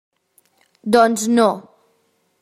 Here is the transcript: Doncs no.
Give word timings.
Doncs 0.95 1.21
no. 1.37 1.45